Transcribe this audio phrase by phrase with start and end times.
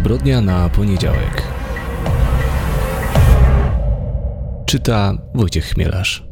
[0.00, 1.42] Zbrodnia na poniedziałek.
[4.66, 6.26] Czyta Wojciech Chmielarz.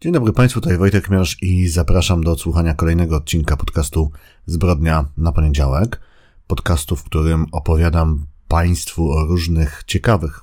[0.00, 4.10] Dzień dobry Państwu, tutaj Wojtek Chmielarz i zapraszam do odsłuchania kolejnego odcinka podcastu
[4.46, 6.00] Zbrodnia na poniedziałek.
[6.46, 10.40] Podcastu, w którym opowiadam Państwu o różnych ciekawych,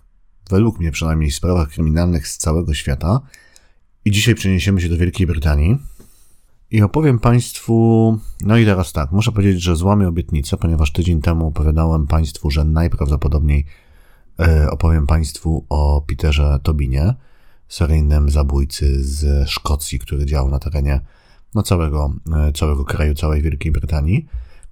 [0.49, 3.21] według mnie przynajmniej, sprawach kryminalnych z całego świata.
[4.05, 5.77] I dzisiaj przeniesiemy się do Wielkiej Brytanii,
[6.71, 11.47] i opowiem Państwu, no i teraz tak, muszę powiedzieć, że złamię obietnicę, ponieważ tydzień temu
[11.47, 13.65] opowiadałem Państwu, że najprawdopodobniej
[14.39, 17.13] e, opowiem Państwu o Peterze Tobinie,
[17.67, 21.01] seryjnym zabójcy z Szkocji, który działał na terenie
[21.55, 24.25] no, całego, e, całego kraju, całej Wielkiej Brytanii.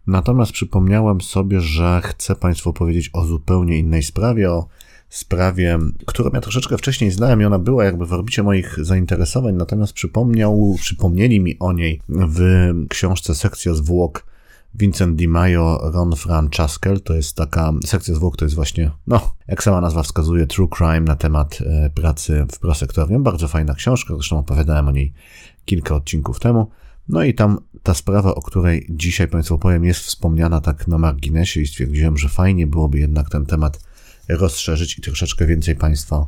[0.07, 4.67] Natomiast przypomniałem sobie, że chcę Państwu powiedzieć o zupełnie innej sprawie, o
[5.09, 9.93] sprawie, którą ja troszeczkę wcześniej znałem i ona była jakby w orbicie moich zainteresowań, natomiast
[9.93, 12.39] przypomniał, przypomnieli mi o niej w
[12.89, 14.29] książce Sekcja zwłok
[14.75, 19.63] Vincent Di Maio, Ron Franceskel, to jest taka sekcja zwłok, to jest właśnie, no, jak
[19.63, 23.23] sama nazwa wskazuje, true crime na temat e, pracy w prosektorium.
[23.23, 25.13] Bardzo fajna książka, zresztą opowiadałem o niej
[25.65, 26.69] kilka odcinków temu.
[27.09, 31.61] No i tam ta sprawa, o której dzisiaj Państwu powiem, jest wspomniana tak na marginesie
[31.61, 33.79] i stwierdziłem, że fajnie byłoby jednak ten temat
[34.29, 36.25] rozszerzyć i troszeczkę więcej Państwa,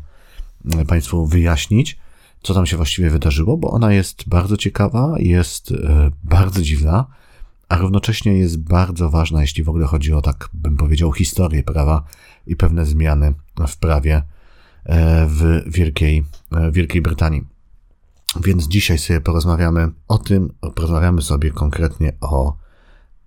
[0.88, 1.98] Państwu wyjaśnić,
[2.44, 7.06] co tam się właściwie wydarzyło, bo ona jest bardzo ciekawa, jest e, bardzo dziwna,
[7.70, 12.04] a równocześnie jest bardzo ważna, jeśli w ogóle chodzi o, tak bym powiedział, historię prawa
[12.48, 13.34] i pewne zmiany
[13.68, 14.16] w prawie
[14.86, 17.48] e, w Wielkiej, e, Wielkiej Brytanii.
[18.44, 22.58] Więc dzisiaj sobie porozmawiamy o tym, porozmawiamy sobie konkretnie o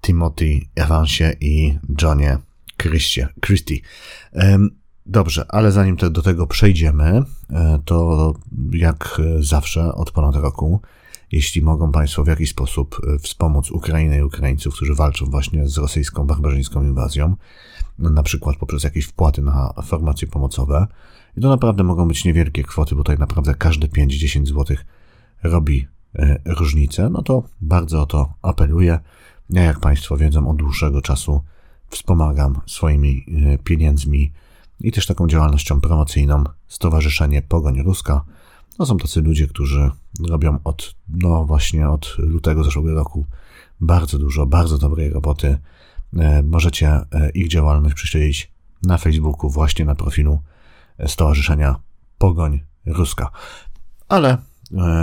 [0.01, 2.39] Timothy Evansie i Johnie
[2.77, 3.81] Christie, Christie.
[5.07, 8.35] Dobrze, ale zanim te, do tego przejdziemy, e, to
[8.73, 10.81] jak zawsze od ponad roku,
[11.33, 15.79] jeśli mogą Państwo w jakiś sposób e, wspomóc Ukrainę i Ukraińców, którzy walczą właśnie z
[15.79, 17.37] rosyjską barbarzyńską inwazją,
[17.99, 20.87] na przykład poprzez jakieś wpłaty na formacje pomocowe,
[21.37, 24.77] i to naprawdę mogą być niewielkie kwoty, bo tutaj naprawdę każde 5-10 zł
[25.43, 28.99] robi e, różnicę, no to bardzo o to apeluję.
[29.51, 31.41] Ja, jak Państwo wiedzą, od dłuższego czasu
[31.95, 34.33] wspomagam swoimi e, pieniędzmi
[34.81, 38.25] i też taką działalnością promocyjną Stowarzyszenie Pogoń Ruska.
[38.79, 39.91] No są tacy ludzie, którzy
[40.29, 43.27] robią od, no właśnie od lutego zeszłego roku
[43.81, 45.59] bardzo dużo, bardzo dobrej roboty.
[46.17, 50.41] E, możecie e, ich działalność prześledzić na Facebooku, właśnie na profilu
[51.07, 51.77] Stowarzyszenia
[52.19, 53.31] Pogoń Ruska.
[54.09, 54.39] Ale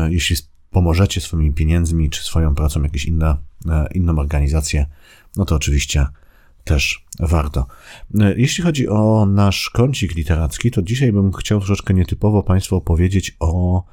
[0.09, 0.35] jeśli
[0.69, 3.37] pomożecie swoimi pieniędzmi, czy swoją pracą jakieś inne,
[3.93, 4.85] inną organizację,
[5.35, 6.07] no to oczywiście
[6.63, 7.65] też warto.
[8.35, 13.83] Jeśli chodzi o nasz kącik literacki, to dzisiaj bym chciał troszeczkę nietypowo Państwu opowiedzieć o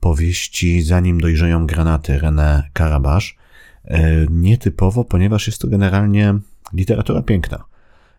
[0.00, 3.36] powieści Zanim dojrzeją granaty René Karabasz.
[3.84, 6.34] E, nietypowo, ponieważ jest to generalnie
[6.72, 7.64] literatura piękna.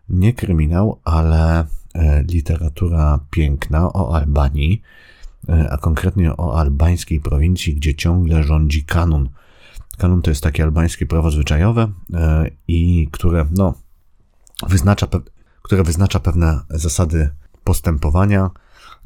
[0.08, 1.64] Nie kryminał, ale
[1.94, 4.82] e, literatura piękna o Albanii,
[5.48, 9.28] e, a konkretnie o albańskiej prowincji, gdzie ciągle rządzi kanun.
[9.98, 11.92] Kanun to jest takie albańskie prawo zwyczajowe
[12.68, 13.74] i które, no,
[14.68, 15.06] wyznacza,
[15.62, 17.30] które wyznacza pewne zasady
[17.64, 18.50] postępowania,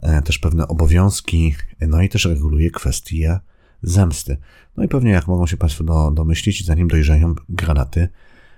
[0.02, 3.40] e, też pewne obowiązki, no i też reguluje kwestie
[3.82, 4.36] zemsty.
[4.76, 8.08] No i pewnie, jak mogą się Państwo do, domyślić, zanim dojrzeją granaty,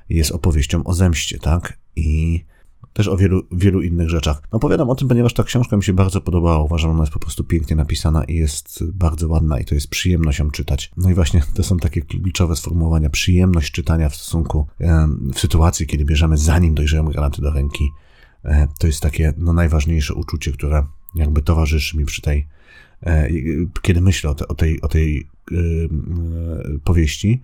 [0.09, 1.79] jest opowieścią o zemście, tak?
[1.97, 2.45] I
[2.93, 4.43] też o wielu, wielu innych rzeczach.
[4.53, 6.65] No opowiadam o tym, ponieważ ta książka mi się bardzo podobała.
[6.65, 10.39] Uważam, ona jest po prostu pięknie napisana i jest bardzo ładna i to jest przyjemność
[10.39, 10.91] ją czytać.
[10.97, 13.11] No i właśnie to są takie kluczowe sformułowania.
[13.11, 14.67] Przyjemność czytania w stosunku,
[15.35, 17.89] w sytuacji, kiedy bierzemy zanim dojrzeją granaty do ręki.
[18.45, 22.47] E, to jest takie no, najważniejsze uczucie, które jakby towarzyszy mi przy tej,
[23.03, 23.29] e,
[23.83, 25.89] kiedy myślę o, o tej, o tej yy,
[26.85, 27.41] powieści.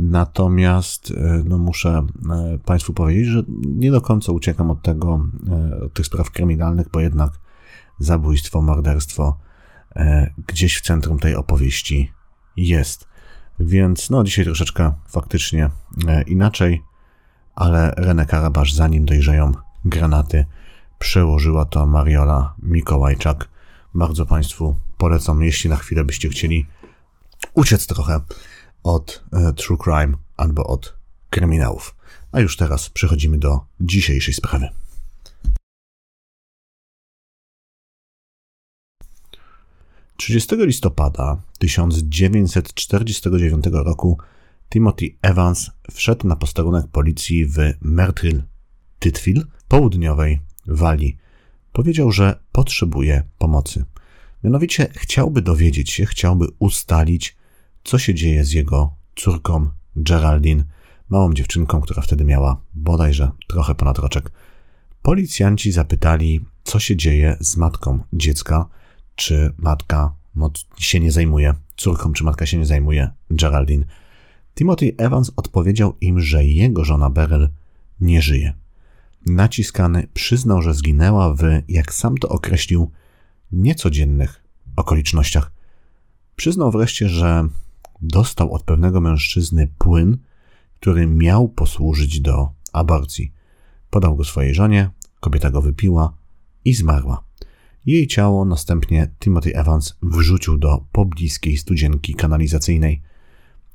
[0.00, 5.80] Natomiast e, no, muszę e, Państwu powiedzieć, że nie do końca uciekam od tego, e,
[5.80, 7.30] od tych spraw kryminalnych, bo jednak
[7.98, 9.38] zabójstwo, morderstwo
[10.46, 12.12] gdzieś w centrum tej opowieści
[12.56, 13.08] jest.
[13.60, 15.70] Więc no, dzisiaj troszeczkę faktycznie
[16.26, 16.82] inaczej,
[17.54, 19.52] ale René Karabasz, zanim dojrzeją
[19.84, 20.44] granaty,
[20.98, 23.48] przełożyła to Mariola Mikołajczak.
[23.94, 26.66] Bardzo Państwu polecam, jeśli na chwilę byście chcieli
[27.54, 28.20] uciec trochę
[28.82, 30.96] od e, true crime albo od
[31.30, 31.96] kryminałów.
[32.32, 34.68] A już teraz przechodzimy do dzisiejszej sprawy.
[40.16, 44.18] Trzydziestego listopada 1949 roku
[44.70, 48.42] Timothy Evans wszedł na posterunek policji w Merthyr
[48.98, 51.16] Titfield, południowej Walii.
[51.72, 53.84] Powiedział, że potrzebuje pomocy.
[54.44, 57.36] Mianowicie chciałby dowiedzieć się, chciałby ustalić,
[57.84, 60.64] co się dzieje z jego córką Geraldine,
[61.08, 64.32] małą dziewczynką, która wtedy miała bodajże trochę ponad roczek.
[65.02, 68.66] Policjanci zapytali, co się dzieje z matką dziecka,
[69.14, 70.14] czy matka
[70.78, 73.84] się nie zajmuje córką, czy matka się nie zajmuje Geraldine.
[74.54, 77.48] Timothy Evans odpowiedział im, że jego żona Beryl
[78.00, 78.52] nie żyje.
[79.26, 82.90] Naciskany przyznał, że zginęła w, jak sam to określił,
[83.52, 84.44] niecodziennych
[84.76, 85.52] okolicznościach.
[86.36, 87.48] Przyznał wreszcie, że
[88.02, 90.18] dostał od pewnego mężczyzny płyn,
[90.80, 93.32] który miał posłużyć do aborcji.
[93.90, 96.12] Podał go swojej żonie, kobieta go wypiła
[96.64, 97.24] i zmarła.
[97.86, 103.02] Jej ciało następnie Timothy Evans wrzucił do pobliskiej studzienki kanalizacyjnej.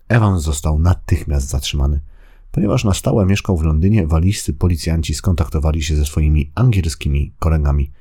[0.08, 2.00] Evans został natychmiast zatrzymany.
[2.52, 7.92] Ponieważ na stałe mieszkał w Londynie, waliscy policjanci skontaktowali się ze swoimi angielskimi kolegami.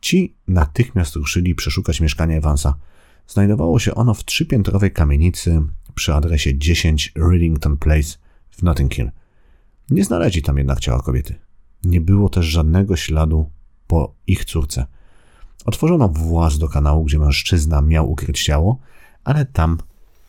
[0.00, 2.74] Ci natychmiast ruszyli przeszukać mieszkanie Evansa.
[3.28, 5.62] Znajdowało się ono w trzypiętrowej kamienicy
[5.94, 8.18] przy adresie 10 Readington Place
[8.50, 9.10] w Notting Hill.
[9.90, 11.34] Nie znaleźli tam jednak ciała kobiety.
[11.84, 13.50] Nie było też żadnego śladu
[13.86, 14.86] po ich córce.
[15.64, 18.78] Otworzono właz do kanału, gdzie mężczyzna miał ukryć ciało,
[19.24, 19.78] ale tam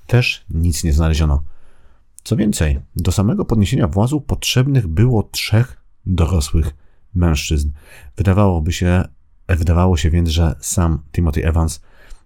[0.08, 1.44] też nic nie znaleziono.
[2.24, 6.76] Co więcej, do samego podniesienia włazu potrzebnych było trzech dorosłych
[7.16, 7.72] mężczyzn.
[8.18, 9.04] Wydawałoby się,
[9.48, 11.82] wydawało się więc, że sam Timothy Evans,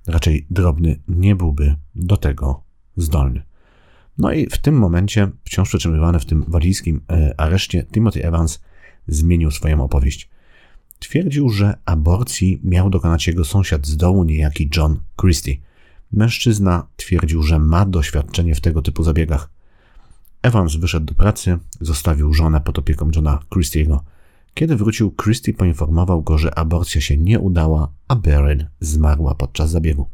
[0.07, 2.63] raczej drobny, nie byłby do tego
[2.97, 3.43] zdolny.
[4.17, 8.61] No i w tym momencie, wciąż przetrzymywany w tym walijskim e, areszcie, Timothy Evans
[9.07, 10.29] zmienił swoją opowieść.
[10.99, 15.57] Twierdził, że aborcji miał dokonać jego sąsiad z dołu, niejaki John Christie.
[16.11, 19.49] Mężczyzna twierdził, że ma doświadczenie w tego typu zabiegach.
[20.41, 24.03] Evans wyszedł do pracy, zostawił żonę pod opieką Johna Christiego.
[24.53, 30.05] Kiedy wrócił, Christie poinformował go, że aborcja się nie udała, a Beryl zmarła podczas zabiegu.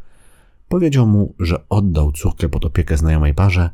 [0.69, 3.69] Powiedział mu, że oddał córkę pod opiekę znajomej parze,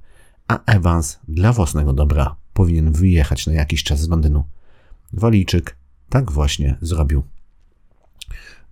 [0.47, 4.43] a Evans dla własnego dobra powinien wyjechać na jakiś czas z Londynu.
[5.13, 5.77] Walijczyk
[6.09, 7.23] tak właśnie zrobił.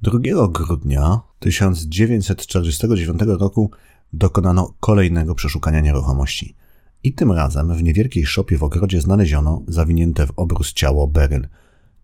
[0.01, 0.19] 2
[0.51, 3.71] grudnia 1949 roku
[4.13, 6.55] dokonano kolejnego przeszukania nieruchomości.
[7.03, 11.47] I tym razem w niewielkiej szopie w ogrodzie znaleziono zawinięte w obrus ciało Beryl.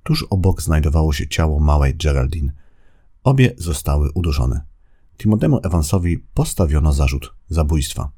[0.04, 2.52] Tuż obok znajdowało się ciało małej Geraldine.
[3.24, 4.62] Obie zostały uduszone.
[5.18, 8.12] Timothemu Evansowi postawiono zarzut zabójstwa.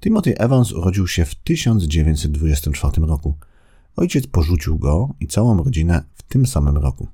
[0.00, 3.36] Timothy Evans urodził się w 1924 roku.
[3.96, 7.08] Ojciec porzucił go i całą rodzinę w tym samym roku.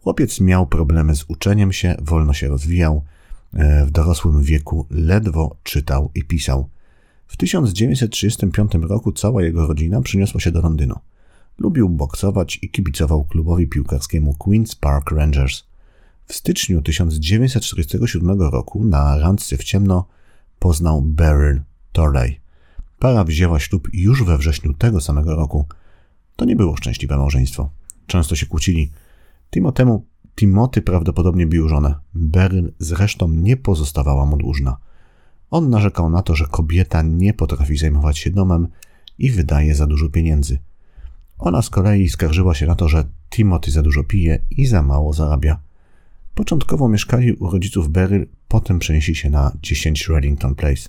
[0.00, 3.04] Chłopiec miał problemy z uczeniem się, wolno się rozwijał,
[3.52, 6.68] e, w dorosłym wieku ledwo czytał i pisał.
[7.26, 10.94] W 1935 roku cała jego rodzina przyniosła się do Londynu.
[11.58, 15.62] Lubił boksować i kibicował klubowi piłkarskiemu Queen's Park Rangers.
[16.26, 20.06] W styczniu 1947 roku na randce w ciemno
[20.58, 21.62] poznał Beryl
[21.92, 22.40] Torley.
[22.98, 25.64] Para wzięła ślub już we wrześniu tego samego roku.
[26.36, 27.70] To nie było szczęśliwe małżeństwo.
[28.06, 28.90] Często się kłócili.
[29.50, 31.94] Timotemu Timoty prawdopodobnie bił żonę.
[32.14, 34.76] Beryl zresztą nie pozostawała mu dłużna.
[35.50, 38.68] On narzekał na to, że kobieta nie potrafi zajmować się domem
[39.18, 40.58] i wydaje za dużo pieniędzy.
[41.44, 45.12] Ona z kolei skarżyła się na to, że Timothy za dużo pije i za mało
[45.12, 45.60] zarabia.
[46.34, 50.88] Początkowo mieszkali u rodziców Beryl, potem przenieśli się na 10 Reddington Place.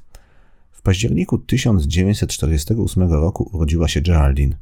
[0.71, 4.55] W październiku 1948 roku urodziła się Geraldine.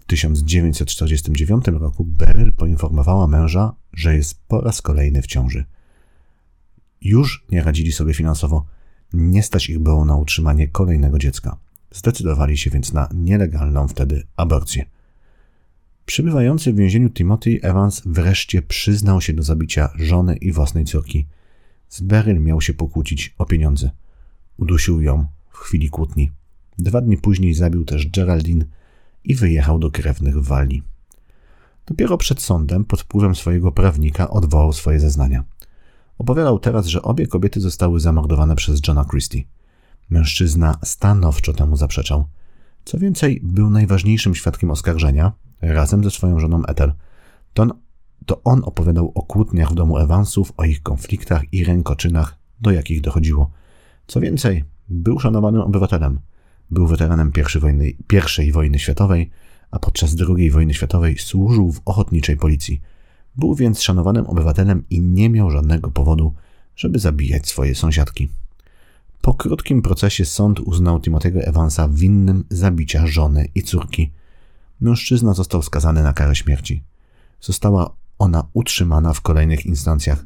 [0.00, 5.64] W 1949 roku Beryl poinformowała męża, że jest po raz kolejny w ciąży.
[7.00, 8.66] Już nie radzili sobie finansowo.
[9.12, 11.56] Nie stać ich było na utrzymanie kolejnego dziecka.
[11.90, 14.93] Zdecydowali się więc na nielegalną wtedy aborcję.
[16.06, 21.26] Przybywający w więzieniu Timothy Evans wreszcie przyznał się do zabicia żony i własnej córki.
[21.88, 23.90] Z Beryl miał się pokłócić o pieniądze.
[24.56, 26.30] Udusił ją w chwili kłótni.
[26.78, 28.64] Dwa dni później zabił też Geraldine
[29.24, 30.82] i wyjechał do krewnych w Walii.
[31.86, 35.44] Dopiero przed sądem, pod wpływem swojego prawnika, odwołał swoje zeznania.
[36.18, 39.42] Opowiadał teraz, że obie kobiety zostały zamordowane przez Johna Christie.
[40.10, 42.24] Mężczyzna stanowczo temu zaprzeczał.
[42.84, 45.32] Co więcej, był najważniejszym świadkiem oskarżenia,
[45.72, 46.92] razem ze swoją żoną Ethel.
[47.54, 47.72] To on,
[48.26, 53.00] to on opowiadał o kłótniach w domu Evansów, o ich konfliktach i rękoczynach, do jakich
[53.00, 53.50] dochodziło.
[54.06, 56.20] Co więcej, był szanowanym obywatelem.
[56.70, 57.92] Był weteranem I wojny,
[58.52, 59.30] wojny światowej,
[59.70, 62.80] a podczas II wojny światowej służył w ochotniczej policji.
[63.36, 66.34] Był więc szanowanym obywatelem i nie miał żadnego powodu,
[66.76, 68.28] żeby zabijać swoje sąsiadki.
[69.20, 74.10] Po krótkim procesie sąd uznał Timothy'ego Evansa winnym zabicia żony i córki.
[74.84, 76.82] Mężczyzna został skazany na karę śmierci.
[77.40, 80.24] Została ona utrzymana w kolejnych instancjach.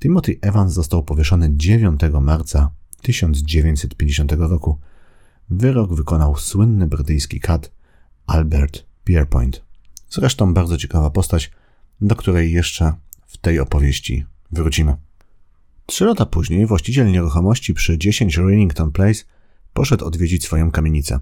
[0.00, 2.70] Timothy Evans został powieszony 9 marca
[3.02, 4.78] 1950 roku.
[5.50, 7.72] wyrok wykonał słynny brytyjski kat
[8.26, 9.64] Albert Pierpoint.
[10.10, 11.50] Zresztą bardzo ciekawa postać,
[12.00, 12.92] do której jeszcze
[13.26, 14.96] w tej opowieści wrócimy.
[15.86, 19.24] Trzy lata później właściciel nieruchomości przy 10 Rennington Place
[19.72, 21.20] poszedł odwiedzić swoją kamienicę.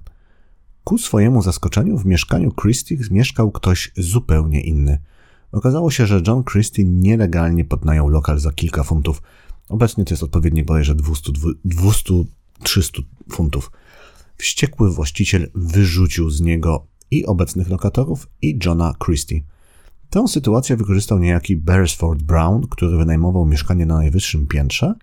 [0.88, 4.98] Ku swojemu zaskoczeniu w mieszkaniu Christie mieszkał ktoś zupełnie inny.
[5.52, 9.22] Okazało się, że John Christie nielegalnie podnajął lokal za kilka funtów.
[9.68, 12.24] Obecnie to jest odpowiednik bodajże 200-300
[13.30, 13.70] funtów.
[14.36, 19.40] Wściekły właściciel wyrzucił z niego i obecnych lokatorów, i Johna Christie.
[20.10, 24.94] Tę sytuację wykorzystał niejaki Beresford Brown, który wynajmował mieszkanie na najwyższym piętrze,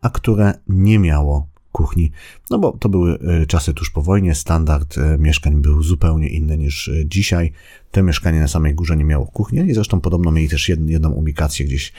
[0.00, 2.10] a które nie miało kuchni.
[2.50, 6.58] No bo to były y, czasy tuż po wojnie, standard y, mieszkań był zupełnie inny
[6.58, 7.52] niż y, dzisiaj.
[7.90, 11.66] To mieszkanie na samej górze nie miało kuchni, i zresztą podobno mieli też jedną ubikację
[11.66, 11.92] gdzieś,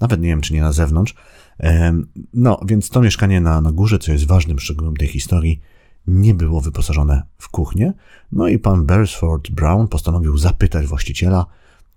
[0.00, 1.14] nawet nie wiem czy nie na zewnątrz.
[2.34, 5.60] No, więc to mieszkanie na, na górze, co jest ważnym szczegółem tej historii,
[6.06, 7.92] nie było wyposażone w kuchnię.
[8.32, 11.46] No i pan Beresford Brown postanowił zapytać właściciela,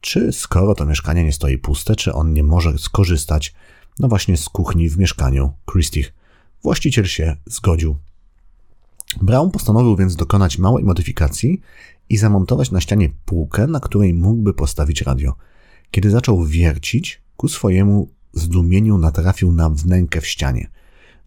[0.01, 3.53] czy skoro to mieszkanie nie stoi puste, czy on nie może skorzystać,
[3.99, 6.13] no właśnie z kuchni w mieszkaniu Christich.
[6.63, 7.97] Właściciel się zgodził.
[9.21, 11.61] Brown postanowił więc dokonać małej modyfikacji
[12.09, 15.35] i zamontować na ścianie półkę, na której mógłby postawić radio.
[15.91, 20.69] Kiedy zaczął wiercić, ku swojemu zdumieniu natrafił na wnękę w ścianie.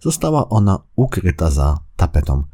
[0.00, 2.44] Została ona ukryta za tapetą.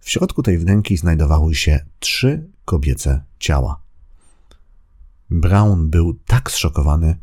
[0.00, 3.80] W środku tej wnęki znajdowały się trzy kobiece ciała.
[5.30, 7.16] Brown był tak zszokowany,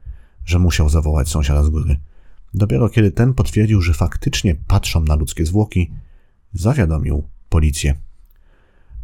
[0.45, 1.97] że musiał zawołać sąsiada z góry.
[2.57, 5.91] Dopiero kiedy ten potwierdził, że faktycznie patrzą na ludzkie zwłoki,
[6.53, 7.95] zawiadomił policję.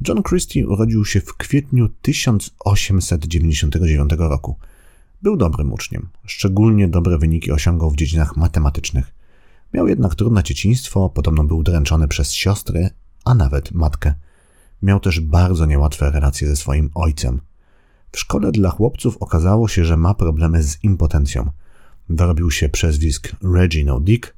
[0.07, 4.55] John Christie urodził się w kwietniu 1899 roku.
[5.21, 6.09] Był dobrym uczniem.
[6.25, 9.13] Szczególnie dobre wyniki osiągał w dziedzinach matematycznych.
[9.73, 12.89] Miał jednak trudne dzieciństwo, podobno był dręczony przez siostry,
[13.25, 14.13] a nawet matkę.
[14.81, 17.41] Miał też bardzo niełatwe relacje ze swoim ojcem.
[18.11, 21.51] W szkole dla chłopców okazało się, że ma problemy z impotencją.
[22.15, 24.35] Dorobił się przezwisk Reginald Dick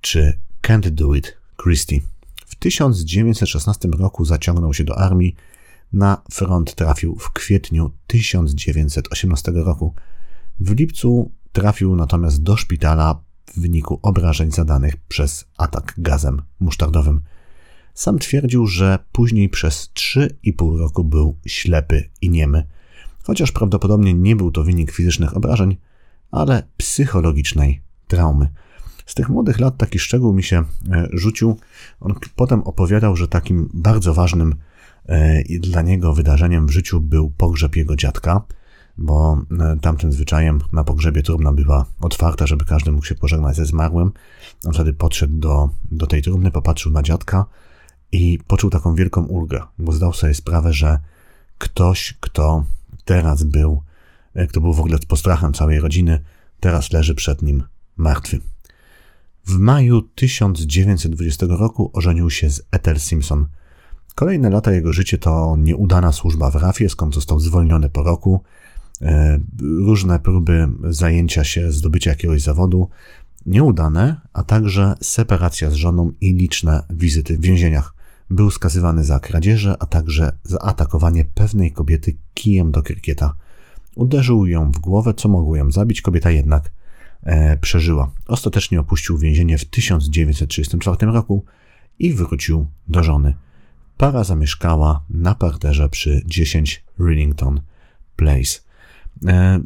[0.00, 2.00] czy Can't Do It Christie.
[2.46, 5.36] W 1916 roku zaciągnął się do armii.
[5.92, 9.94] Na front trafił w kwietniu 1918 roku.
[10.60, 17.20] W lipcu trafił natomiast do szpitala w wyniku obrażeń zadanych przez atak gazem musztardowym.
[17.94, 22.66] Sam twierdził, że później przez 3,5 roku był ślepy i niemy,
[23.22, 25.76] chociaż prawdopodobnie nie był to wynik fizycznych obrażeń,
[26.30, 28.48] ale psychologicznej traumy.
[29.06, 31.56] Z tych młodych lat taki szczegół mi się e, rzucił.
[32.00, 34.54] On potem opowiadał, że takim bardzo ważnym
[35.06, 38.42] e, dla niego wydarzeniem w życiu był pogrzeb jego dziadka,
[38.98, 43.66] bo e, tamtym zwyczajem na pogrzebie trumna była otwarta, żeby każdy mógł się pożegnać ze
[43.66, 44.12] zmarłym.
[44.64, 47.46] On wtedy podszedł do, do tej trumny, popatrzył na dziadka
[48.12, 50.98] i poczuł taką wielką ulgę, bo zdał sobie sprawę, że
[51.58, 52.64] ktoś, kto
[53.04, 53.82] teraz był,
[54.48, 56.20] kto był w ogóle postrachem całej rodziny,
[56.60, 57.62] teraz leży przed nim
[57.96, 58.40] martwy.
[59.46, 63.46] W maju 1920 roku ożenił się z Ethel Simpson.
[64.14, 68.42] Kolejne lata jego życia to nieudana służba w rafie, skąd został zwolniony po roku,
[69.02, 72.88] e, różne próby zajęcia się, zdobycia jakiegoś zawodu,
[73.46, 77.94] nieudane, a także separacja z żoną i liczne wizyty w więzieniach.
[78.30, 83.34] Był skazywany za kradzieże, a także za atakowanie pewnej kobiety kijem do krykieta.
[83.96, 86.72] Uderzył ją w głowę, co mogło ją zabić, kobieta jednak
[87.22, 88.10] e, przeżyła.
[88.26, 91.44] Ostatecznie opuścił więzienie w 1934 roku
[91.98, 93.34] i wrócił do żony.
[93.96, 97.60] Para zamieszkała na parterze przy 10 Rillington
[98.16, 98.60] Place.
[99.26, 99.60] E,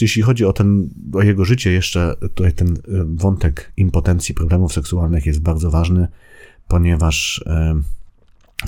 [0.00, 2.78] jeśli chodzi o, ten, o jego życie, jeszcze tutaj ten e,
[3.14, 6.08] wątek impotencji, problemów seksualnych jest bardzo ważny,
[6.68, 7.82] ponieważ e,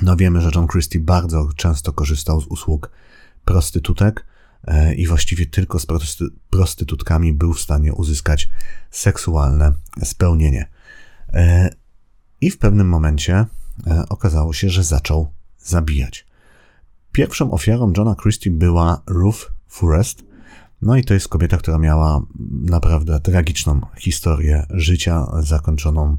[0.01, 2.91] no wiemy, że John Christie bardzo często korzystał z usług
[3.45, 4.25] prostytutek
[4.95, 5.87] i właściwie tylko z
[6.49, 8.49] prostytutkami był w stanie uzyskać
[8.91, 10.67] seksualne spełnienie.
[11.33, 11.69] E,
[12.41, 13.45] I w pewnym momencie
[13.87, 16.25] e, okazało się, że zaczął zabijać.
[17.11, 20.23] Pierwszą ofiarą Johna Christie była Ruth Forrest.
[20.81, 26.17] No i to jest kobieta, która miała naprawdę tragiczną historię życia, zakończoną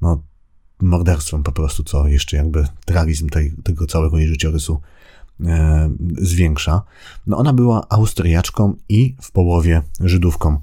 [0.00, 0.22] no,
[0.80, 4.99] morderstwem po prostu, co jeszcze jakby tragizm tej, tego całego jej życiorysu e,
[6.18, 6.82] zwiększa.
[7.26, 10.58] No ona była Austriaczką i w połowie Żydówką.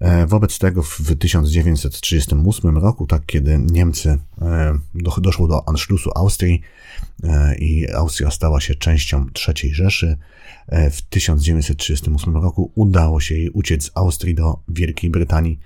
[0.00, 6.60] E, wobec tego w 1938 roku, tak kiedy Niemcy e, do, doszło do Anschlussu Austrii
[7.24, 10.18] e, i Austria stała się częścią III Rzeszy,
[10.68, 15.58] e, w 1938 roku udało się jej uciec z Austrii do Wielkiej Brytanii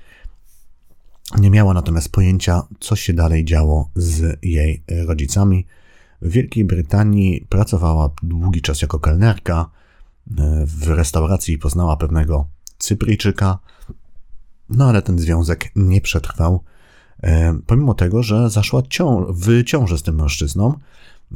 [1.38, 5.66] nie miała natomiast pojęcia, co się dalej działo z jej rodzicami.
[6.22, 9.70] W Wielkiej Brytanii pracowała długi czas jako kelnerka.
[10.66, 12.46] W restauracji poznała pewnego
[12.78, 13.58] Cypryjczyka,
[14.68, 16.64] no ale ten związek nie przetrwał.
[17.22, 18.82] E, pomimo tego, że zaszła
[19.28, 20.74] w ciążę z tym mężczyzną,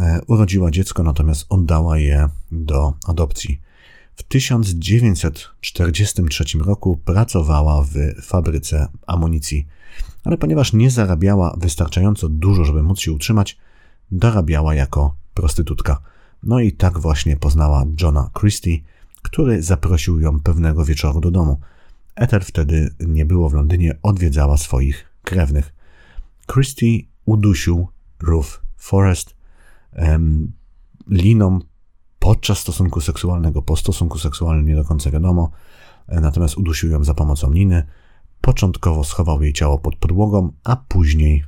[0.01, 3.61] e, urodziła dziecko, natomiast oddała je do adopcji.
[4.17, 9.67] W 1943 roku pracowała w fabryce amunicji,
[10.25, 13.59] ale ponieważ nie zarabiała wystarczająco dużo, żeby móc się utrzymać,
[14.11, 16.01] dorabiała jako prostytutka.
[16.43, 18.79] No i tak właśnie poznała Johna Christie,
[19.23, 21.61] który zaprosił ją pewnego wieczoru do domu.
[22.15, 25.75] Ethel wtedy nie było w Londynie, odwiedzała swoich krewnych.
[26.53, 27.89] Christie udusił
[28.23, 29.37] Ruth Forrest
[29.93, 30.53] um,
[31.09, 31.59] liną
[32.19, 35.51] podczas stosunku seksualnego, po stosunku seksualnym nie do końca wiadomo,
[36.09, 37.87] e, natomiast udusił ją za pomocą liny.
[38.41, 41.45] Początkowo schował jej ciało pod podłogą, a później,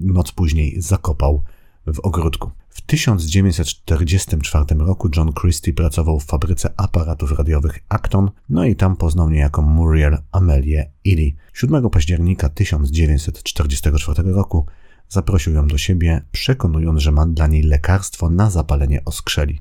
[0.00, 1.42] noc później, zakopał
[1.86, 2.50] w ogródku.
[2.68, 9.30] W 1944 roku John Christie pracował w fabryce aparatów radiowych Acton, no i tam poznał
[9.30, 11.32] niejako Muriel Amelię Ely.
[11.54, 14.66] 7 października 1944 roku
[15.08, 19.60] zaprosił ją do siebie, przekonując, że ma dla niej lekarstwo na zapalenie oskrzeli.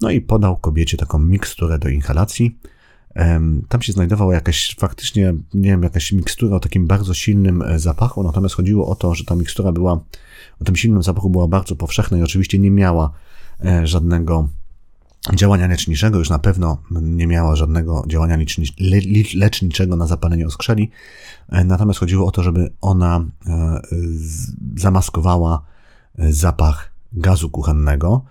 [0.00, 2.58] No i podał kobiecie taką miksturę do inhalacji.
[3.68, 8.22] Tam się znajdowała jakaś faktycznie, nie wiem, jakaś mikstura o takim bardzo silnym e, zapachu,
[8.22, 9.92] natomiast chodziło o to, że ta mikstura była,
[10.60, 13.10] o tym silnym zapachu była bardzo powszechna i oczywiście nie miała
[13.64, 14.48] e, żadnego
[15.34, 18.38] działania leczniczego, już na pewno nie miała żadnego działania
[19.34, 20.90] leczniczego na zapalenie oskrzeli,
[21.48, 23.24] e, natomiast chodziło o to, żeby ona
[24.76, 25.62] zamaskowała
[26.18, 28.24] zapach gazu kuchennego,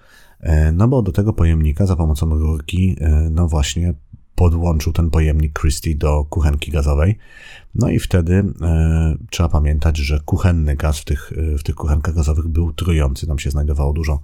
[0.74, 2.98] no bo do tego pojemnika za pomocą rurki,
[3.32, 3.94] no właśnie
[4.36, 7.18] podłączył ten pojemnik Christie do kuchenki gazowej.
[7.75, 12.48] No i wtedy e, trzeba pamiętać, że kuchenny gaz w tych, w tych kuchenkach gazowych
[12.48, 13.27] był trujący.
[13.27, 14.20] Tam się znajdowało dużo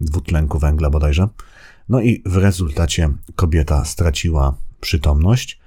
[0.00, 1.28] dwutlenku węgla bodajże.
[1.88, 5.60] No i w rezultacie kobieta straciła przytomność.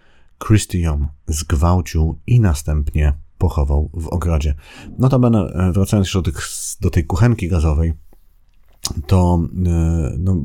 [0.48, 4.56] Christie ją zgwałcił i następnie pochował w ogrodzie.
[5.00, 6.48] Notabene, e, wracając jeszcze do, tych,
[6.82, 7.94] do tej kuchenki gazowej,
[9.08, 10.44] to e, no,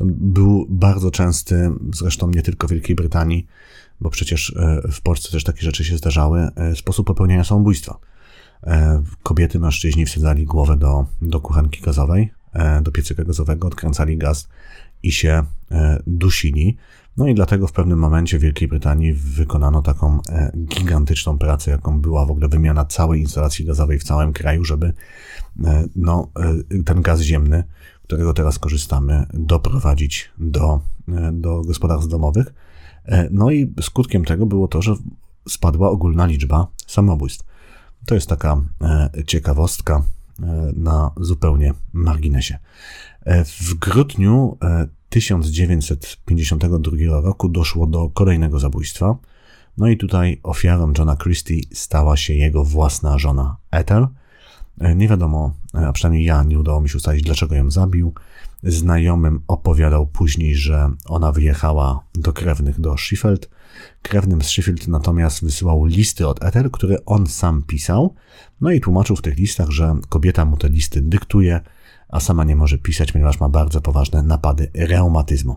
[0.00, 3.46] to był bardzo częsty, zresztą nie tylko w Wielkiej Brytanii,
[4.00, 7.98] bo przecież e, w Polsce też takie rzeczy się zdarzały, e, sposób popełniania samobójstwa.
[8.66, 12.32] E, kobiety, mężczyźni wsadzali głowę do, do kuchenki gazowej,
[12.82, 14.48] do piecyka gazowego, odkręcali gaz
[15.02, 15.44] i się
[16.06, 16.76] dusili.
[17.16, 20.20] No i dlatego w pewnym momencie w Wielkiej Brytanii wykonano taką
[20.56, 24.92] gigantyczną pracę, jaką była w ogóle wymiana całej instalacji gazowej w całym kraju, żeby
[25.96, 26.28] no,
[26.84, 27.64] ten gaz ziemny
[28.10, 32.54] którego teraz korzystamy, doprowadzić do, e, do gospodarstw domowych.
[33.04, 34.94] E, no i skutkiem tego było to, że
[35.48, 37.46] spadła ogólna liczba samobójstw.
[38.06, 40.02] To jest taka e, ciekawostka
[40.76, 42.58] na zupełnie marginesie.
[43.46, 44.58] W grudniu
[45.08, 49.16] 1952 roku doszło do kolejnego zabójstwa.
[49.76, 54.06] No i tutaj ofiarą Johna Christie stała się jego własna żona Ethel.
[54.80, 58.14] E, nie wiadomo, e, a przynajmniej ja nie udało mi się ustalić, dlaczego ją zabił.
[58.62, 63.50] Znajomym opowiadał później, że ona wyjechała do krewnych do Sheffield.
[64.02, 68.14] Krewnym z Sheffield natomiast wysyłał listy od Ethel, które on sam pisał.
[68.60, 71.60] No i tłumaczył w tych listach, że kobieta mu te listy dyktuje,
[72.08, 75.56] a sama nie może pisać, ponieważ ma bardzo poważne napady reumatyzmu.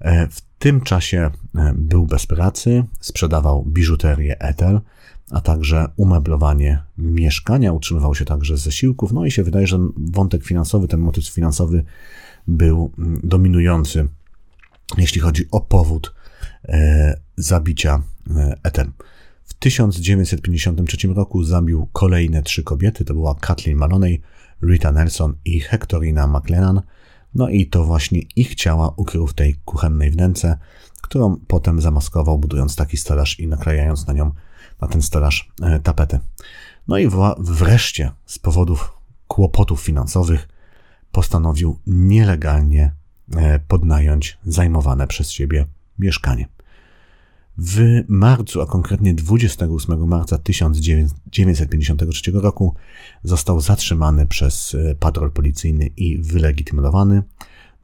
[0.00, 1.30] E, w tym czasie
[1.74, 4.80] był bez pracy, sprzedawał biżuterię Ethel
[5.30, 7.72] a także umeblowanie mieszkania.
[7.72, 9.12] Utrzymywał się także z zasiłków.
[9.12, 11.84] No i się wydaje, że wątek finansowy, ten motyw finansowy
[12.48, 14.08] był mm, dominujący,
[14.98, 16.14] jeśli chodzi o powód
[16.64, 18.02] e, zabicia
[18.36, 18.92] e, Eten.
[19.44, 23.04] W 1953 roku zabił kolejne trzy kobiety.
[23.04, 24.20] To była Kathleen Maloney,
[24.62, 26.82] Rita Nelson i Hectorina McLennan.
[27.34, 30.58] No i to właśnie ich ciała ukrył w tej kuchennej wnęce,
[31.02, 34.32] którą potem zamaskował, budując taki stelaż i naklejając na nią
[34.80, 36.18] na ten stelaż e, tapety.
[36.88, 38.92] No i wreszcie z powodów
[39.28, 40.48] kłopotów finansowych
[41.12, 42.92] postanowił nielegalnie
[43.36, 45.66] e, podnająć zajmowane przez siebie
[45.98, 46.48] mieszkanie.
[47.58, 52.74] W marcu, a konkretnie 28 marca 1953 roku
[53.22, 57.22] został zatrzymany przez e, patrol policyjny i wylegitymowany,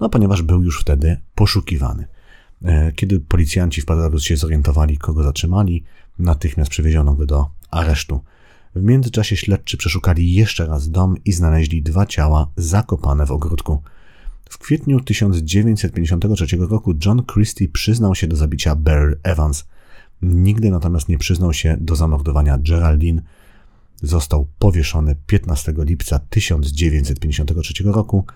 [0.00, 2.06] no ponieważ był już wtedy poszukiwany.
[2.94, 5.84] Kiedy policjanci w patrolu się zorientowali, kogo zatrzymali,
[6.18, 8.20] Natychmiast przewieziono go do aresztu.
[8.74, 13.82] W międzyczasie śledczy przeszukali jeszcze raz dom i znaleźli dwa ciała zakopane w ogródku.
[14.50, 19.64] W kwietniu 1953 roku John Christie przyznał się do zabicia Beryl Evans.
[20.22, 23.22] Nigdy natomiast nie przyznał się do zamordowania Geraldine.
[24.02, 28.26] został powieszony 15 lipca 1953 roku,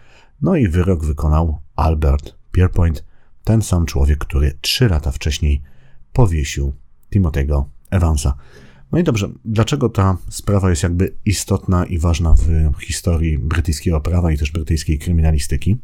[0.42, 3.04] no i wyrok wykonał Albert Pierpoint,
[3.44, 5.62] ten sam człowiek, który trzy lata wcześniej
[6.12, 6.72] powiesił
[7.14, 8.34] Timothy'ego Evansa.
[8.92, 12.34] No i dobrze, dlaczego ta sprawa jest jakby istotna i ważna
[12.78, 15.76] w historii brytyjskiego prawa i też brytyjskiej kryminalistyki?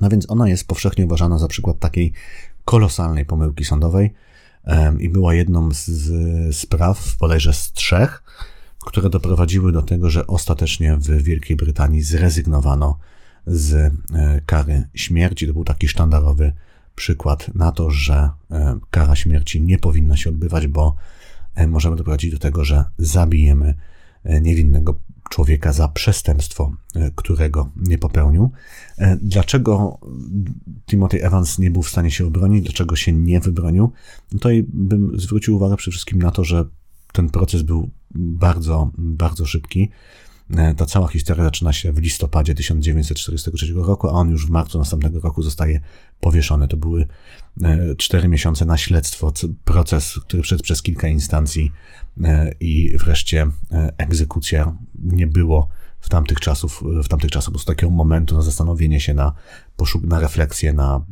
[0.00, 2.12] No więc ona jest powszechnie uważana za przykład takiej
[2.64, 4.12] kolosalnej pomyłki sądowej
[4.98, 8.22] i była jedną z spraw, bodajże z trzech,
[8.86, 12.98] które doprowadziły do tego, że ostatecznie w Wielkiej Brytanii zrezygnowano
[13.46, 13.92] z e,
[14.46, 15.46] kary śmierci.
[15.46, 16.52] To był taki sztandarowy
[16.94, 20.96] przykład na to, że e, kara śmierci nie powinna się odbywać, bo
[21.54, 23.74] e, możemy doprowadzić do tego, że zabijemy
[24.40, 26.72] niewinnego człowieka za przestępstwo,
[27.14, 28.50] którego nie popełnił.
[29.22, 29.98] Dlaczego
[30.86, 33.92] Timothy Evans nie był w stanie się obronić, dlaczego się nie wybronił?
[34.32, 36.64] No Tutaj bym zwrócił uwagę przede wszystkim na to, że
[37.12, 39.90] ten proces był bardzo, bardzo szybki.
[40.50, 44.78] E, ta cała historia zaczyna się w listopadzie 1943 roku, a on już w marcu
[44.78, 45.80] następnego roku zostaje
[46.20, 46.68] powieszony.
[46.68, 47.06] To były
[47.62, 49.32] e, cztery miesiące na śledztwo,
[49.64, 51.72] proces, który przed przez kilka instancji
[52.24, 53.46] e, i wreszcie
[53.98, 54.76] egzekucja.
[55.02, 55.68] Nie było
[56.00, 59.32] w tamtych czasów, w tamtych czasach po prostu takiego momentu na zastanowienie się, na,
[59.78, 61.04] poszuk- na refleksję, na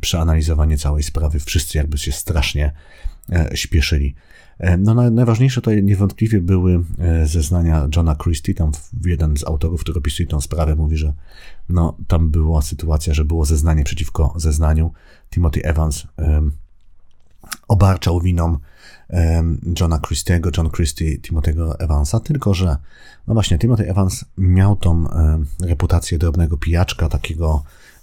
[0.00, 1.40] przeanalizowanie całej sprawy.
[1.40, 2.72] Wszyscy jakby się strasznie
[3.54, 4.14] śpieszyli.
[4.58, 8.54] E, no, najważniejsze to niewątpliwie były e, zeznania Johna Christie.
[8.54, 8.72] Tam
[9.04, 11.12] jeden z autorów, który opisuje tę sprawę, mówi, że
[11.68, 14.92] no, tam była sytuacja, że było zeznanie przeciwko zeznaniu.
[15.30, 16.06] Timothy Evans
[17.68, 18.58] obarczał winą
[19.80, 22.76] Johna Christiego, John Christie Timothy'ego Evansa, tylko że,
[23.26, 25.04] no właśnie, Timothy Evans miał tą
[25.60, 27.62] reputację drobnego pijaczka, takiego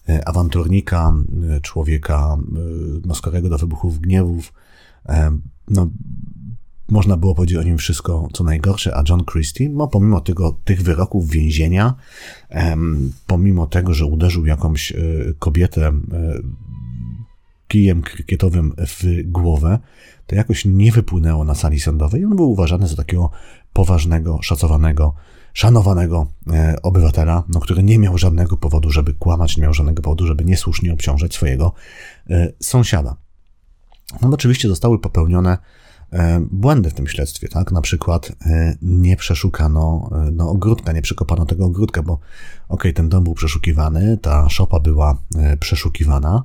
[0.10, 1.14] e, awanturnika,
[1.62, 2.38] człowieka
[3.06, 4.54] no, skorego do wybuchów gniewów,
[5.72, 5.90] no,
[6.90, 10.82] można było powiedzieć o nim wszystko, co najgorsze, a John Christie, no, pomimo tego, tych
[10.82, 11.96] wyroków więzienia,
[13.28, 14.96] pomimo tego, że uderzył jakąś e,
[15.40, 15.94] kobietę e,
[17.68, 19.80] kijem krykietowym w głowę,
[20.28, 23.30] to jakoś nie wypłynęło na sali sądowej on był uważany za takiego
[23.74, 25.14] poważnego, szacowanego,
[25.54, 30.28] szanowanego e, obywatela, no, który nie miał żadnego powodu, żeby kłamać, nie miał żadnego powodu,
[30.28, 31.74] żeby niesłusznie obciążać swojego
[32.60, 33.16] sąsiada.
[34.22, 35.58] No oczywiście zostały popełnione
[36.12, 37.72] e, błędy w tym śledztwie, tak?
[37.72, 42.24] Na przykład e, nie przeszukano e, no, ogródka, nie przekopano tego ogródka, bo okej,
[42.68, 45.18] okay, ten dom był przeszukiwany, ta szopa była
[45.60, 46.44] przeszukiwana,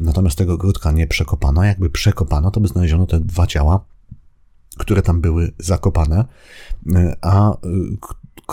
[0.00, 1.64] natomiast tego ogródka nie przekopano.
[1.64, 3.84] Jakby przekopano, to by znaleziono te dwa ciała,
[4.78, 6.24] które tam były zakopane,
[7.20, 7.56] a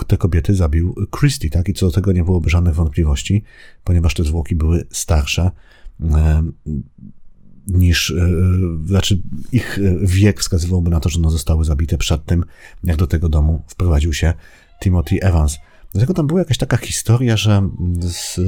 [0.08, 1.70] te kobiety zabił Christie, tak?
[1.70, 3.44] I co do tego nie byłoby żadnych wątpliwości,
[3.84, 5.52] ponieważ te zwłoki były starsze
[7.68, 8.30] niż, e,
[8.86, 9.22] znaczy
[9.52, 12.46] ich wiek wskazywałby na to, że one zostały zabite przed tym,
[12.84, 14.34] jak do tego domu wprowadził się
[14.84, 15.58] Timothy Evans.
[15.94, 17.70] Dlatego tam była jakaś taka historia, że
[18.02, 18.40] z,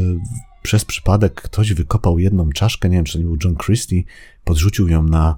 [0.61, 4.03] przez przypadek ktoś wykopał jedną czaszkę, nie wiem, czy to był John Christie,
[4.43, 5.35] podrzucił ją na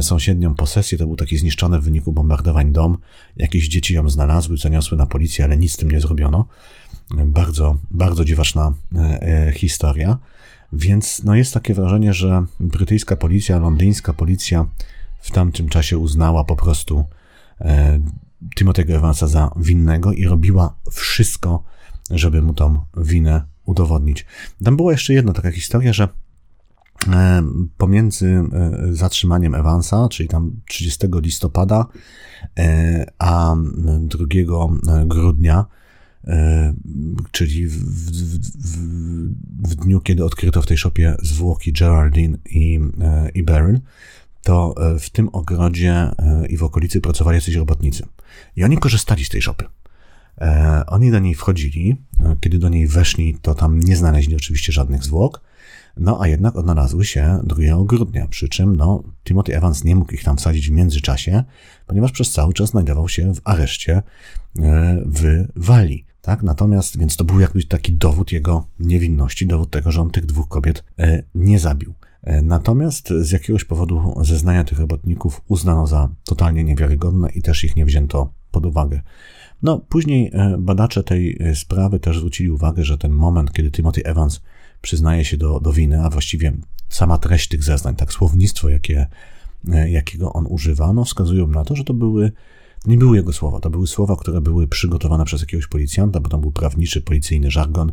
[0.00, 2.98] sąsiednią posesję, to był taki zniszczony w wyniku bombardowań dom.
[3.36, 6.46] Jakieś dzieci ją znalazły, zaniosły na policję, ale nic z tym nie zrobiono.
[7.10, 10.18] Bardzo, bardzo dziwaczna e, e, historia.
[10.72, 14.66] Więc no jest takie wrażenie, że brytyjska policja, londyńska policja
[15.20, 17.04] w tamtym czasie uznała po prostu
[17.60, 18.00] e,
[18.60, 21.62] Timothy'ego Evansa za winnego i robiła wszystko,
[22.10, 24.26] żeby mu tą winę udowodnić.
[24.64, 26.08] Tam była jeszcze jedna taka historia, że
[27.08, 27.42] e,
[27.76, 28.44] pomiędzy e,
[28.90, 31.86] zatrzymaniem Evansa, czyli tam 30 listopada,
[32.58, 33.56] e, a
[34.00, 34.26] 2
[35.06, 35.64] grudnia
[37.30, 38.10] czyli w, w,
[38.66, 38.78] w,
[39.68, 43.80] w, dniu, kiedy odkryto w tej szopie zwłoki Geraldine i, e, i Beryl,
[44.42, 46.10] to e, w tym ogrodzie
[46.48, 48.06] i w okolicy pracowali jacyś robotnicy.
[48.56, 49.64] I oni korzystali z tej szopy.
[50.86, 51.96] Oni do niej wchodzili.
[52.40, 55.40] Kiedy do niej weszli, to tam nie znaleźli oczywiście żadnych zwłok.
[55.96, 60.24] No a jednak odnalazły się 2 grudnia, przy czym no, Timothy Evans nie mógł ich
[60.24, 61.44] tam wsadzić w międzyczasie,
[61.86, 64.02] ponieważ przez cały czas znajdował się w areszcie
[65.06, 66.07] w Walii.
[66.22, 66.42] Tak?
[66.42, 70.48] Natomiast, więc to był jakby taki dowód jego niewinności, dowód tego, że on tych dwóch
[70.48, 71.94] kobiet e, nie zabił.
[72.22, 77.76] E, natomiast z jakiegoś powodu zeznania tych robotników uznano za totalnie niewiarygodne i też ich
[77.76, 79.00] nie wzięto pod uwagę.
[79.62, 84.40] No, później e, badacze tej sprawy też zwrócili uwagę, że ten moment, kiedy Timothy Evans
[84.82, 86.52] przyznaje się do, do winy, a właściwie
[86.88, 89.06] sama treść tych zeznań, tak słownictwo, jakie,
[89.86, 92.32] jakiego on używa, no, wskazują na to, że to były
[92.82, 96.28] to nie były jego słowa, to były słowa, które były przygotowane przez jakiegoś policjanta, bo
[96.28, 97.92] tam był prawniczy, policyjny żargon.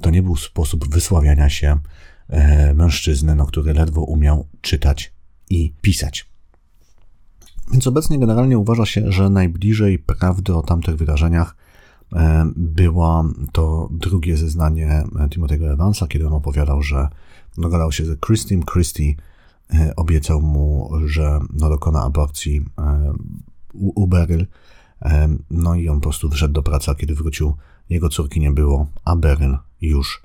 [0.00, 1.78] To nie był sposób wysławiania się
[2.28, 5.12] e, mężczyzny, no, który ledwo umiał czytać
[5.50, 6.28] i pisać.
[7.72, 11.56] Więc obecnie generalnie uważa się, że najbliżej prawdy o tamtych wydarzeniach
[12.12, 17.08] e, było to drugie zeznanie Timothy'ego Evansa, kiedy on opowiadał, że
[17.58, 18.62] dogadał się ze Christine.
[18.72, 19.14] Christie
[19.74, 22.64] e, obiecał mu, że no, dokona aborcji
[23.74, 24.46] u, u Beryl.
[25.50, 27.54] No i on po prostu wyszedł do pracy, a kiedy wrócił,
[27.88, 30.22] jego córki nie było, a Beryl już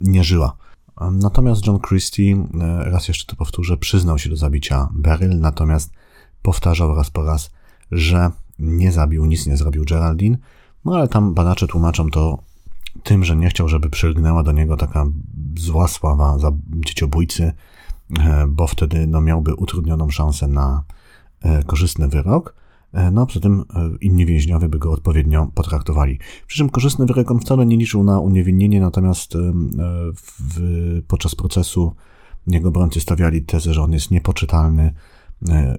[0.00, 0.56] nie żyła.
[1.12, 2.46] Natomiast John Christie,
[2.78, 5.92] raz jeszcze to powtórzę, przyznał się do zabicia Beryl, natomiast
[6.42, 7.50] powtarzał raz po raz,
[7.90, 10.38] że nie zabił, nic nie zrobił Geraldine,
[10.84, 12.38] no ale tam badacze tłumaczą to
[13.02, 15.06] tym, że nie chciał, żeby przylgnęła do niego taka
[15.58, 17.52] zła sława za dzieciobójcy,
[18.18, 20.82] e, bo wtedy no, miałby utrudnioną szansę na
[21.42, 22.54] e, korzystny wyrok.
[22.92, 23.64] E, no, przy tym
[24.00, 26.18] inni więźniowie by go odpowiednio potraktowali.
[26.46, 29.34] Przy czym korzystny wyrok wcale nie liczył na uniewinnienie, natomiast
[30.16, 31.94] w, podczas procesu
[32.46, 34.94] jego obrońcy stawiali tezę, że on jest niepoczytalny,
[35.48, 35.78] E,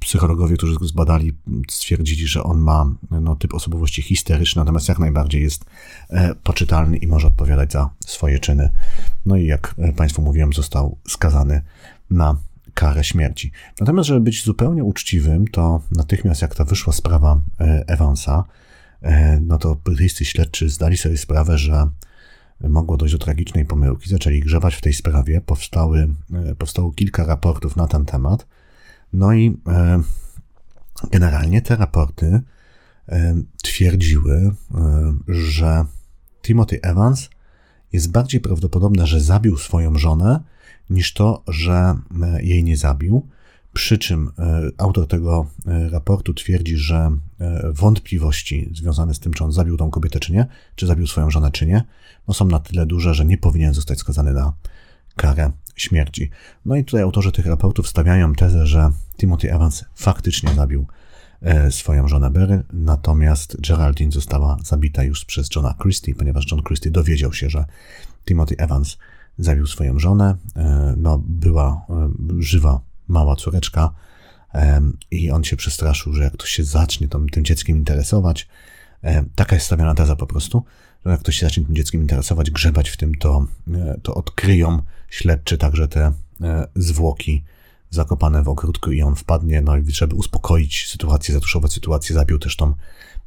[0.00, 1.32] psychologowie, którzy go zbadali,
[1.70, 5.64] stwierdzili, że on ma no, typ osobowości histeryczny, natomiast jak najbardziej jest
[6.10, 8.70] e, poczytalny i może odpowiadać za swoje czyny.
[9.26, 11.62] No i jak e, Państwu mówiłem, został skazany
[12.10, 12.36] na
[12.80, 13.52] karę śmierci.
[13.80, 17.40] Natomiast, żeby być zupełnie uczciwym, to natychmiast jak ta wyszła sprawa
[17.86, 18.44] Evansa,
[19.40, 21.90] no to brytyjscy śledczy zdali sobie sprawę, że
[22.60, 26.08] mogło dojść do tragicznej pomyłki, zaczęli grzebać w tej sprawie, powstały,
[26.58, 28.46] powstało kilka raportów na ten temat,
[29.12, 30.02] no i e,
[31.10, 32.40] generalnie te raporty
[33.08, 34.36] e, twierdziły,
[34.74, 35.84] e, że
[36.42, 37.28] Timothy Evans
[37.92, 40.40] jest bardziej prawdopodobne, że zabił swoją żonę,
[40.90, 41.94] niż to, że
[42.40, 43.28] jej nie zabił.
[43.72, 44.30] Przy czym
[44.78, 45.46] autor tego
[45.90, 47.10] raportu twierdzi, że
[47.72, 51.50] wątpliwości związane z tym, czy on zabił tą kobietę, czy nie, czy zabił swoją żonę,
[51.50, 51.84] czy nie,
[52.28, 54.52] no są na tyle duże, że nie powinien zostać skazany na
[55.16, 56.30] karę śmierci.
[56.64, 60.86] No i tutaj autorzy tych raportów stawiają tezę, że Timothy Evans faktycznie zabił
[61.42, 66.90] e, swoją żonę Beryl, natomiast Geraldine została zabita już przez Johna Christie, ponieważ John Christie
[66.90, 67.64] dowiedział się, że
[68.24, 68.98] Timothy Evans
[69.44, 70.36] zabił swoją żonę.
[70.56, 73.90] E, no, była e, żywa mała córeczka
[75.10, 78.48] i on się przestraszył, że jak ktoś się zacznie tym, dzieckiem interesować,
[79.34, 80.64] taka jest stawiana teza po prostu,
[81.04, 83.46] że jak ktoś się zacznie tym dzieckiem interesować, grzebać w tym, to,
[84.02, 86.12] to odkryją śledczy także te
[86.76, 87.44] zwłoki
[87.90, 92.56] zakopane w ogródku i on wpadnie, no i żeby uspokoić sytuację, zatuszować sytuację, zabił też
[92.56, 92.74] tą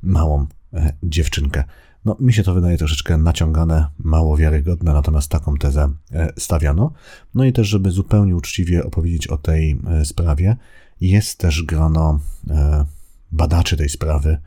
[0.03, 1.63] małą e, dziewczynkę.
[2.05, 6.93] No, mi się to wydaje troszeczkę naciągane, mało wiarygodne, natomiast taką tezę e, stawiano.
[7.35, 10.57] No i też, żeby zupełnie uczciwie opowiedzieć o tej e, sprawie,
[11.01, 12.85] jest też grono e,
[13.31, 14.37] badaczy tej sprawy,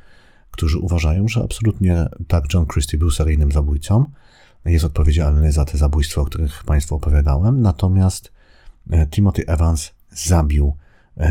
[0.50, 4.04] którzy uważają, że absolutnie tak John Christie był seryjnym zabójcą,
[4.64, 8.32] jest odpowiedzialny za te zabójstwa, o których Państwu opowiadałem, natomiast
[9.10, 10.76] Timothy Evans zabił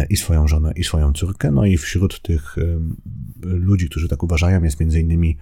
[0.09, 1.51] i swoją żonę, i swoją córkę.
[1.51, 2.55] No i wśród tych
[3.41, 5.37] ludzi, którzy tak uważają, jest między innymi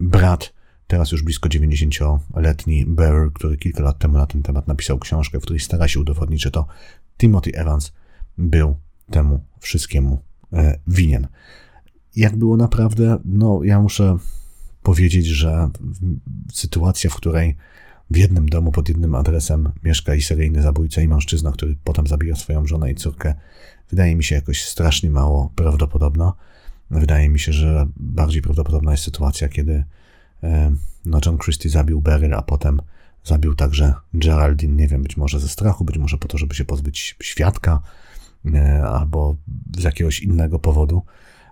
[0.00, 0.52] brat,
[0.86, 5.42] teraz już blisko 90-letni Bear, który kilka lat temu na ten temat napisał książkę, w
[5.42, 6.66] której stara się udowodnić, że to
[7.18, 7.92] Timothy Evans
[8.38, 8.76] był
[9.10, 11.28] temu wszystkiemu e, winien.
[12.16, 14.18] Jak było naprawdę, no ja muszę
[14.82, 15.70] powiedzieć, że
[16.52, 17.56] sytuacja, w której
[18.10, 22.36] w jednym domu pod jednym adresem mieszka i seryjny zabójca i mężczyzna, który potem zabija
[22.36, 23.34] swoją żonę i córkę,
[23.90, 26.32] wydaje mi się jakoś strasznie mało prawdopodobna.
[26.90, 29.84] Wydaje mi się, że bardziej prawdopodobna jest sytuacja, kiedy
[30.42, 32.82] e, no, John Christie zabił Beryl, a potem
[33.24, 36.64] zabił także Geraldine, nie wiem, być może ze strachu, być może po to, żeby się
[36.64, 37.82] pozbyć świadka,
[38.54, 39.36] e, albo
[39.76, 41.02] z jakiegoś innego powodu.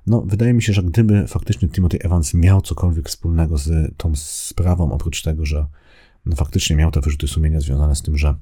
[0.06, 4.92] No, wydaje mi się, że gdyby faktycznie Timothy Evans miał cokolwiek wspólnego z tą sprawą,
[4.92, 5.66] oprócz tego, że
[6.26, 8.34] no faktycznie miał te wyrzuty sumienia związane z tym, że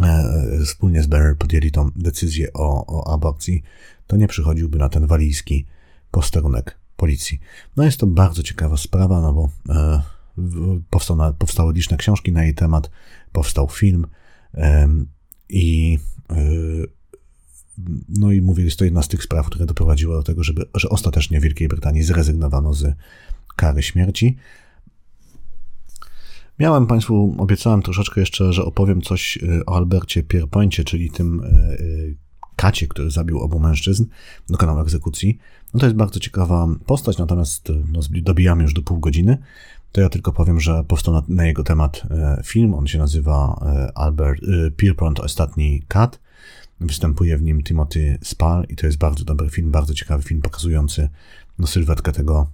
[0.00, 3.62] e, wspólnie z Beryl podjęli tą decyzję o, o aborcji,
[4.06, 5.66] to nie przychodziłby na ten walijski
[6.12, 7.40] posterunek policji.
[7.76, 10.02] No jest to bardzo ciekawa sprawa, no bo e,
[10.90, 12.90] powstał na, powstały liczne książki na jej temat,
[13.32, 14.06] powstał film
[15.48, 15.98] i
[16.30, 16.36] e,
[18.08, 20.88] no i mówię, jest to jedna z tych spraw, które doprowadziła do tego, żeby, że
[20.88, 22.94] ostatecznie w Wielkiej Brytanii zrezygnowano z
[23.56, 24.36] kary śmierci.
[26.58, 31.42] Miałem Państwu, obiecałem troszeczkę jeszcze, że opowiem coś e, o Albercie Pierpoincie, czyli tym
[32.56, 34.04] kacie, który zabił obu mężczyzn,
[34.48, 35.38] dokonał egzekucji.
[35.74, 39.38] No to jest bardzo ciekawa postać, natomiast no, dobijamy już do pół godziny.
[39.92, 42.02] To ja tylko powiem, że powstał na, na jego temat
[42.44, 42.74] film.
[42.74, 44.40] On się nazywa Albert
[44.76, 46.20] Pierpont, Ostatni Kat.
[46.80, 51.08] Występuje w nim Timothy Spall i to jest bardzo dobry film, bardzo ciekawy film pokazujący
[51.58, 52.50] no, sylwetkę tego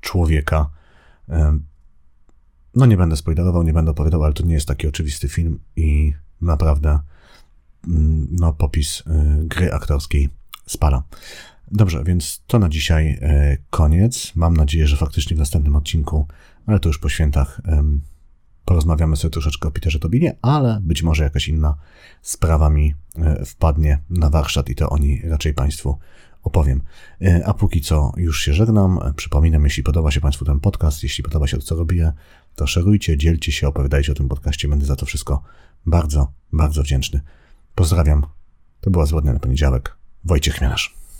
[0.00, 0.70] człowieka.
[2.74, 6.12] No nie będę spoilerował, nie będę opowiadał, ale to nie jest taki oczywisty film i
[6.40, 6.98] naprawdę
[7.88, 9.02] mm, no, popis
[9.38, 10.28] gry aktorskiej
[10.66, 11.02] spala.
[11.70, 14.32] Dobrze, więc to na dzisiaj e, koniec.
[14.34, 16.26] Mam nadzieję, że faktycznie w następnym odcinku,
[16.66, 17.60] ale to już po świętach,
[18.70, 21.74] porozmawiamy sobie troszeczkę o Peterze Tobinie, ale być może jakaś inna
[22.22, 25.98] sprawa mi e, wpadnie na warsztat i to oni raczej Państwu
[26.42, 26.82] opowiem.
[27.22, 29.00] E, a póki co już się żegnam.
[29.16, 32.12] Przypominam, jeśli podoba się Państwu ten podcast, jeśli podoba się to, co robię,
[32.54, 34.68] to szerujcie, dzielcie się, opowiadajcie o tym podcaście.
[34.68, 35.42] Będę za to wszystko
[35.86, 37.20] bardzo, bardzo wdzięczny.
[37.74, 38.26] Pozdrawiam.
[38.80, 39.96] To była Złodnia na poniedziałek.
[40.24, 40.99] Wojciech Mianasz.